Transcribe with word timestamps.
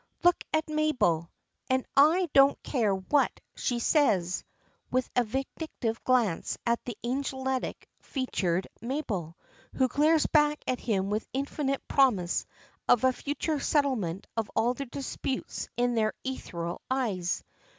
"Look 0.23 0.43
at 0.51 0.67
Mabel! 0.67 1.29
And 1.69 1.85
I 1.95 2.27
don't 2.33 2.57
care 2.63 2.95
what 2.95 3.31
she 3.55 3.77
says," 3.77 4.43
with 4.89 5.07
a 5.15 5.23
vindictive 5.23 6.03
glance 6.05 6.57
at 6.65 6.83
the 6.85 6.97
angelic 7.03 7.87
featured 7.99 8.67
Mabel, 8.81 9.37
who 9.75 9.87
glares 9.87 10.25
back 10.25 10.63
at 10.67 10.79
him 10.79 11.11
with 11.11 11.27
infinite 11.33 11.87
promise 11.87 12.47
of 12.89 13.03
a 13.03 13.13
future 13.13 13.59
settlement 13.59 14.25
of 14.35 14.49
all 14.55 14.73
their 14.73 14.87
disputes 14.87 15.69
in 15.77 15.95
her 15.97 16.15
ethereal 16.23 16.81
eyes. 16.89 17.43